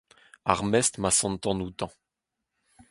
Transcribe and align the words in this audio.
ar 0.51 0.59
mestr 0.71 0.97
ma 1.01 1.11
sentan 1.11 1.59
outañ 1.65 1.91